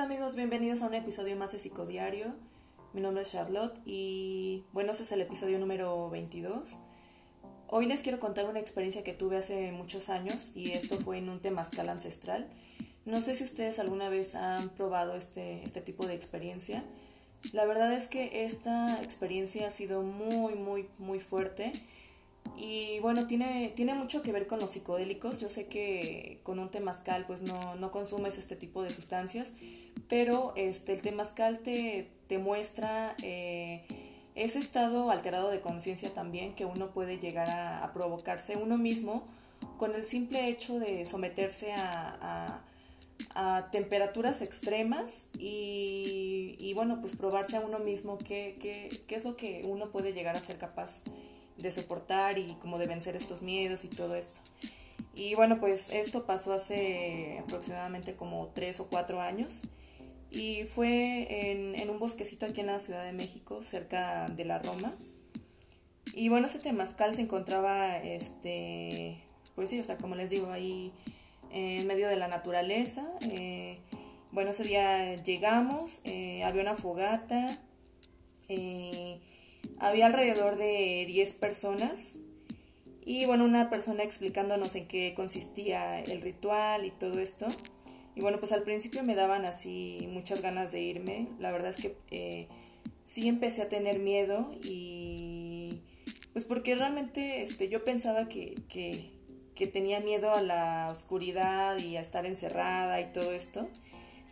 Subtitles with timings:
[0.00, 2.34] Hola amigos, bienvenidos a un episodio más de Psicodiario.
[2.94, 6.78] Mi nombre es Charlotte y bueno, este es el episodio número 22.
[7.68, 11.28] Hoy les quiero contar una experiencia que tuve hace muchos años y esto fue en
[11.28, 12.48] un temazcal ancestral.
[13.04, 16.82] No sé si ustedes alguna vez han probado este, este tipo de experiencia.
[17.52, 21.74] La verdad es que esta experiencia ha sido muy, muy, muy fuerte.
[22.56, 25.40] Y bueno, tiene, tiene mucho que ver con los psicodélicos.
[25.40, 29.54] Yo sé que con un temazcal pues no, no consumes este tipo de sustancias,
[30.10, 33.86] pero este, el temazcal te, te muestra eh,
[34.34, 39.28] ese estado alterado de conciencia también que uno puede llegar a, provocarse uno mismo
[39.78, 42.60] con el simple hecho de someterse a,
[43.34, 49.24] a, temperaturas extremas y, y, bueno, pues probarse a uno mismo qué, qué, qué es
[49.24, 51.02] lo que uno puede llegar a ser capaz
[51.56, 54.40] de soportar y como de vencer estos miedos y todo esto.
[55.14, 59.62] Y bueno, pues esto pasó hace aproximadamente como tres o cuatro años
[60.30, 64.92] y fue en, un bosquecito aquí en la Ciudad de México, cerca de la Roma.
[66.14, 69.22] Y bueno, ese temazcal se encontraba, este,
[69.54, 70.92] pues sí, o sea, como les digo, ahí
[71.52, 73.06] en medio de la naturaleza.
[73.22, 73.78] Eh,
[74.32, 77.60] bueno, ese día llegamos, eh, había una fogata,
[78.48, 79.20] eh,
[79.78, 82.16] había alrededor de 10 personas
[83.04, 87.46] y bueno, una persona explicándonos en qué consistía el ritual y todo esto.
[88.14, 91.28] Y bueno, pues al principio me daban así muchas ganas de irme.
[91.38, 92.48] La verdad es que eh,
[93.04, 95.80] sí empecé a tener miedo y
[96.32, 99.10] pues porque realmente este, yo pensaba que, que,
[99.54, 103.68] que, tenía miedo a la oscuridad y a estar encerrada y todo esto.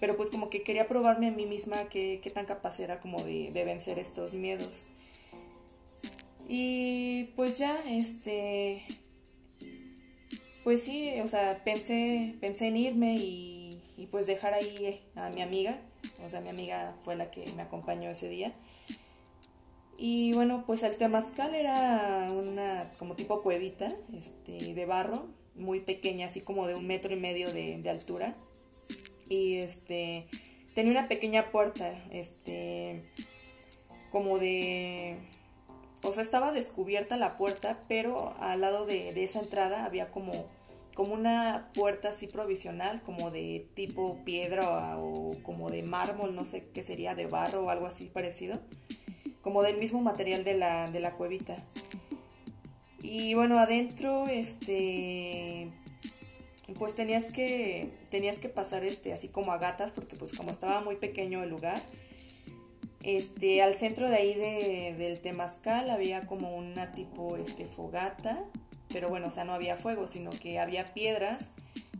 [0.00, 3.24] Pero pues como que quería probarme a mí misma qué, qué tan capaz era como
[3.24, 4.86] de, de vencer estos miedos.
[6.48, 8.82] Y pues ya, este,
[10.64, 13.57] pues sí, o sea, pensé, pensé en irme y
[13.98, 15.76] y pues dejar ahí a mi amiga,
[16.24, 18.52] o sea, mi amiga fue la que me acompañó ese día.
[19.98, 25.26] Y bueno, pues el temazcal era una como tipo cuevita, este, de barro,
[25.56, 28.36] muy pequeña, así como de un metro y medio de, de altura.
[29.28, 30.28] Y este,
[30.76, 33.02] tenía una pequeña puerta, este,
[34.12, 35.18] como de,
[36.04, 40.46] o sea, estaba descubierta la puerta, pero al lado de, de esa entrada había como
[40.98, 46.70] como una puerta así provisional, como de tipo piedra o como de mármol, no sé
[46.74, 48.60] qué sería, de barro o algo así parecido,
[49.40, 51.56] como del mismo material de la, de la cuevita.
[53.00, 55.70] Y bueno, adentro, este,
[56.76, 60.80] pues tenías que, tenías que pasar este, así como a gatas, porque pues como estaba
[60.80, 61.80] muy pequeño el lugar,
[63.04, 68.44] este, al centro de ahí de, del temazcal había como una tipo, este, fogata,
[68.92, 71.50] pero bueno, o sea, no había fuego, sino que había piedras,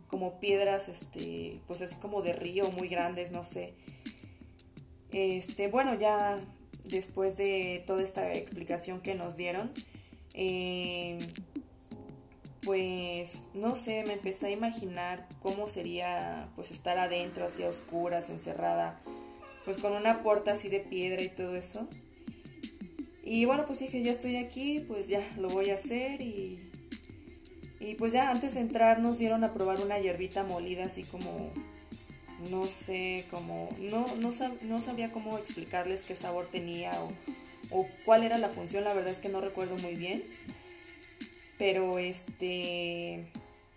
[0.07, 3.73] como piedras, este, pues así como de río, muy grandes, no sé.
[5.11, 6.39] Este, bueno, ya
[6.87, 9.71] después de toda esta explicación que nos dieron,
[10.33, 11.19] eh,
[12.63, 18.29] pues no sé, me empecé a imaginar cómo sería pues estar adentro, así a oscuras,
[18.29, 19.01] encerrada,
[19.65, 21.87] pues con una puerta así de piedra y todo eso.
[23.23, 26.68] Y bueno, pues dije, ya estoy aquí, pues ya lo voy a hacer y
[27.79, 31.51] y pues ya antes de entrar nos dieron a probar una hierbita molida así como,
[32.49, 34.31] no sé, como, no, no,
[34.61, 36.93] no sabría cómo explicarles qué sabor tenía
[37.71, 40.23] o, cuál era la función, la verdad es que no recuerdo muy bien.
[41.57, 43.27] Pero este,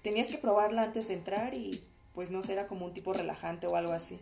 [0.02, 1.82] tenías que probarla antes de entrar y
[2.14, 4.18] pues no sé, era como un tipo relajante o algo así.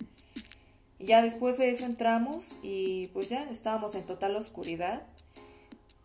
[0.98, 5.02] Ya después de eso entramos y pues ya estábamos en total oscuridad.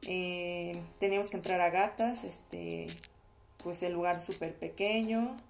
[0.04, 2.88] Eh, teníamos que entrar a gatas, este,
[3.66, 5.42] pues el lugar súper pequeño,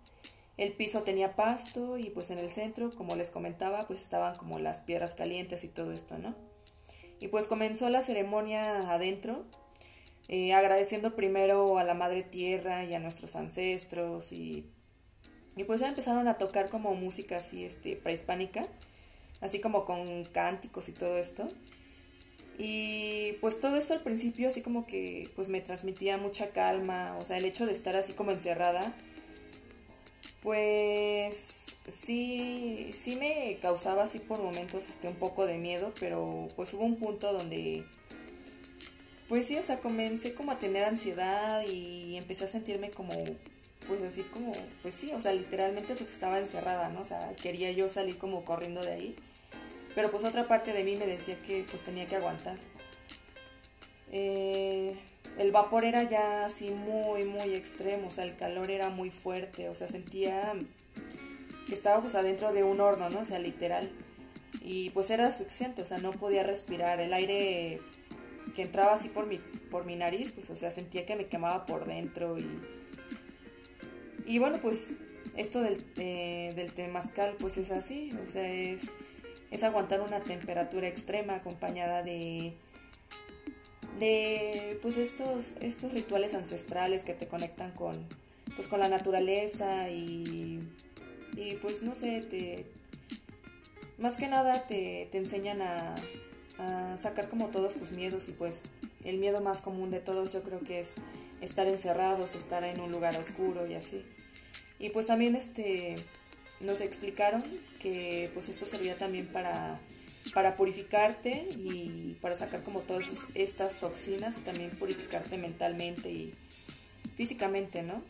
[0.56, 4.58] el piso tenía pasto y pues en el centro, como les comentaba, pues estaban como
[4.58, 6.34] las piedras calientes y todo esto, ¿no?
[7.20, 9.44] Y pues comenzó la ceremonia adentro,
[10.30, 14.66] eh, agradeciendo primero a la Madre Tierra y a nuestros ancestros y,
[15.58, 18.66] y pues ya empezaron a tocar como música así, este, prehispánica,
[19.42, 21.50] así como con cánticos y todo esto.
[22.58, 27.26] Y pues todo eso al principio así como que pues me transmitía mucha calma, o
[27.26, 28.96] sea, el hecho de estar así como encerrada,
[30.42, 36.74] pues sí, sí me causaba así por momentos este un poco de miedo, pero pues
[36.74, 37.84] hubo un punto donde
[39.28, 43.14] pues sí, o sea, comencé como a tener ansiedad y empecé a sentirme como
[43.88, 47.02] pues así como, pues sí, o sea, literalmente pues estaba encerrada, ¿no?
[47.02, 49.16] O sea, quería yo salir como corriendo de ahí.
[49.96, 52.58] Pero pues otra parte de mí me decía que pues tenía que aguantar.
[54.12, 54.96] Eh,
[55.38, 59.70] el vapor era ya así muy, muy extremo, o sea, el calor era muy fuerte,
[59.70, 60.54] o sea, sentía
[61.68, 63.20] que estaba pues adentro de un horno, ¿no?
[63.20, 63.92] O sea, literal.
[64.62, 67.82] y pues era asfixiante, o sea, no podía respirar, el aire
[68.56, 69.38] que entraba así por mi,
[69.70, 72.48] por mi nariz, pues o sea, sentía que me quemaba por dentro y...
[74.28, 74.90] Y bueno, pues
[75.36, 76.72] esto del, eh, del
[77.38, 78.84] pues es así, o sea, es,
[79.52, 82.54] es aguantar una temperatura extrema acompañada de
[84.00, 88.06] de pues estos estos rituales ancestrales que te conectan con
[88.56, 90.62] pues con la naturaleza y
[91.36, 92.66] y pues no sé te
[93.98, 95.96] más que nada te, te enseñan a,
[96.58, 98.64] a sacar como todos tus miedos y pues
[99.06, 100.96] el miedo más común de todos yo creo que es
[101.42, 104.04] estar encerrados estar en un lugar oscuro y así.
[104.80, 105.96] Y pues también este
[106.62, 107.44] nos explicaron
[107.80, 109.80] que pues esto servía también para,
[110.34, 113.06] para purificarte y para sacar como todas
[113.36, 116.34] estas toxinas y también purificarte mentalmente y
[117.16, 118.04] físicamente, ¿no?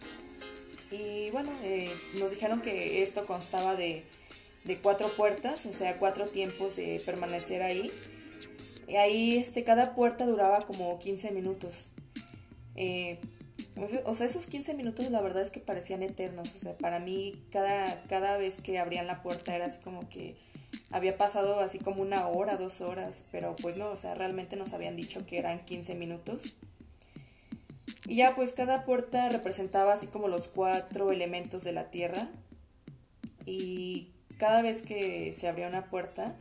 [0.91, 4.03] Y bueno, eh, nos dijeron que esto constaba de,
[4.63, 7.91] de, cuatro puertas, o sea, cuatro tiempos de permanecer ahí.
[8.87, 11.89] Y ahí este, cada puerta duraba como 15 minutos.
[12.75, 13.19] Eh,
[14.05, 16.55] o sea, esos 15 minutos la verdad es que parecían eternos.
[16.55, 20.35] O sea, para mí cada, cada vez que abrían la puerta era así como que
[20.91, 23.25] había pasado así como una hora, dos horas.
[23.31, 26.55] Pero pues no, o sea, realmente nos habían dicho que eran 15 minutos.
[28.07, 32.29] Y ya pues cada puerta representaba así como los cuatro elementos de la tierra.
[33.45, 36.35] Y cada vez que se abría una puerta,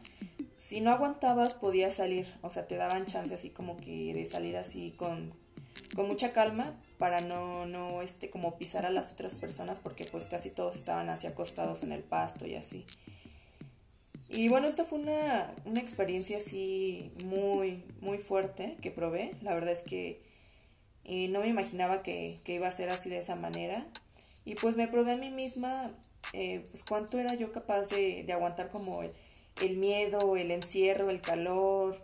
[0.56, 2.26] si no aguantabas podías salir.
[2.42, 5.34] O sea, te daban chance así como que de salir así con,
[5.94, 10.26] con mucha calma para no, no, este, como pisar a las otras personas porque pues
[10.26, 12.85] casi todos estaban así acostados en el pasto y así.
[14.29, 19.35] Y bueno, esta fue una, una experiencia así muy, muy fuerte que probé.
[19.43, 20.23] La verdad es que
[21.05, 23.87] eh, no me imaginaba que, que, iba a ser así de esa manera.
[24.44, 25.91] Y pues me probé a mí misma,
[26.32, 29.12] eh, pues cuánto era yo capaz de, de aguantar como el,
[29.62, 31.97] el miedo, el encierro, el calor,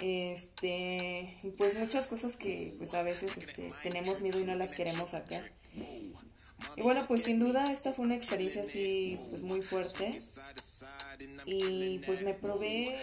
[0.00, 5.10] este, pues muchas cosas que pues a veces este, tenemos miedo y no las queremos
[5.10, 5.50] sacar.
[6.76, 10.20] Y bueno, pues sin duda esta fue una experiencia así pues muy fuerte.
[11.46, 12.96] Y pues me probé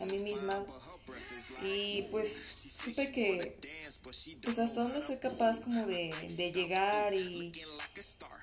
[0.00, 0.64] a mí misma
[1.62, 3.56] y pues supe que
[4.42, 7.52] pues hasta dónde soy capaz como de, de llegar y,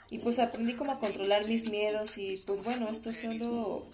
[0.09, 3.89] y pues aprendí como a controlar mis miedos y pues bueno, esto solo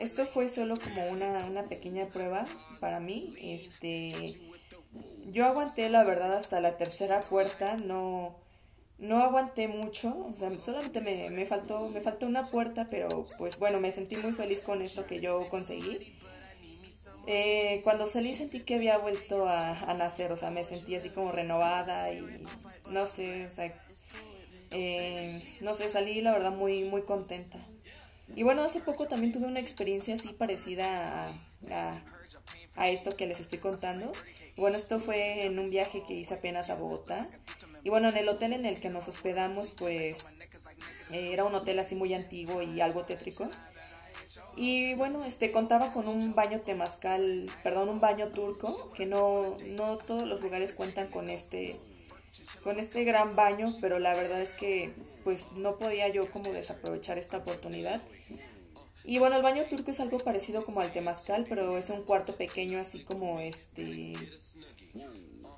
[0.00, 2.46] esto fue solo como una, una pequeña prueba
[2.80, 3.34] para mí.
[3.40, 4.40] Este,
[5.26, 8.36] yo aguanté la verdad hasta la tercera puerta, no,
[8.98, 13.58] no aguanté mucho, o sea, solamente me, me, faltó, me faltó una puerta, pero pues
[13.58, 16.16] bueno, me sentí muy feliz con esto que yo conseguí.
[17.26, 21.10] Eh, cuando salí sentí que había vuelto a, a, nacer, o sea, me sentí así
[21.10, 22.42] como renovada y
[22.90, 23.72] no sé, o sea,
[24.70, 27.58] eh, no sé, salí la verdad muy, muy contenta.
[28.36, 31.28] Y bueno, hace poco también tuve una experiencia así parecida
[31.70, 32.02] a,
[32.76, 34.12] a, esto que les estoy contando.
[34.56, 37.26] bueno, esto fue en un viaje que hice apenas a Bogotá.
[37.82, 40.26] Y bueno, en el hotel en el que nos hospedamos, pues
[41.10, 43.50] eh, era un hotel así muy antiguo y algo tétrico.
[44.56, 49.96] Y bueno, este contaba con un baño temazcal, perdón, un baño turco, que no, no
[49.96, 51.76] todos los lugares cuentan con este,
[52.62, 54.92] con este gran baño, pero la verdad es que
[55.24, 58.00] pues no podía yo como desaprovechar esta oportunidad.
[59.04, 62.36] Y bueno, el baño turco es algo parecido como al temazcal, pero es un cuarto
[62.36, 64.14] pequeño así como este,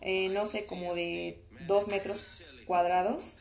[0.01, 2.21] eh, no sé, como de dos metros
[2.67, 3.39] cuadrados.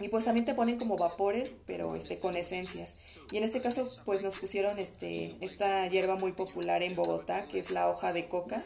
[0.00, 2.98] Y pues también te ponen como vapores, pero este, con esencias.
[3.32, 7.58] Y en este caso pues nos pusieron este, esta hierba muy popular en Bogotá, que
[7.58, 8.64] es la hoja de coca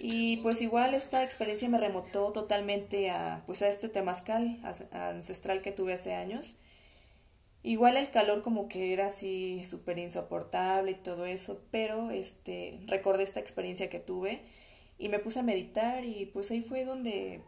[0.00, 4.58] y pues igual esta experiencia me remotó totalmente a, pues a este temazcal
[4.92, 6.56] ancestral que tuve hace años.
[7.62, 13.22] Igual el calor como que era así súper insoportable y todo eso, pero este, recordé
[13.22, 14.42] esta experiencia que tuve
[14.98, 17.42] y me puse a meditar y pues ahí fue donde,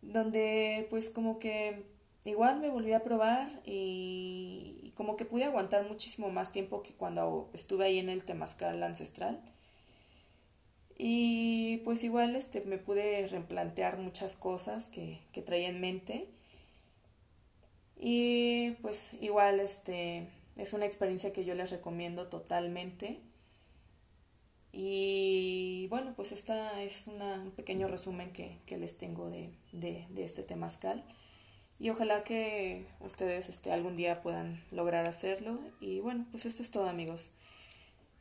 [0.00, 1.84] donde pues como que
[2.24, 6.94] igual me volví a probar y, y como que pude aguantar muchísimo más tiempo que
[6.94, 9.42] cuando estuve ahí en el temazcal ancestral.
[10.98, 16.28] Y pues igual este, me pude replantear muchas cosas que, que traía en mente.
[17.96, 23.20] Y pues igual este, es una experiencia que yo les recomiendo totalmente.
[24.72, 30.06] Y bueno, pues esta es una, un pequeño resumen que, que les tengo de, de,
[30.10, 31.04] de, este temazcal.
[31.80, 35.60] Y ojalá que ustedes este, algún día puedan lograr hacerlo.
[35.80, 37.32] Y bueno, pues esto es todo amigos.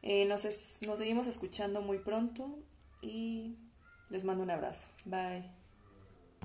[0.02, 2.60] Eh, nos, es, nos seguimos escuchando muy pronto
[3.02, 3.56] y
[4.10, 4.90] les mando un abrazo.
[5.06, 5.57] Bye.